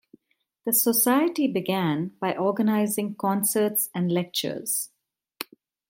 The 0.65 0.73
Society 0.73 1.45
began 1.47 2.13
by 2.19 2.35
organising 2.35 3.13
concerts 3.13 3.91
and 3.93 4.11
lectures. 4.11 4.89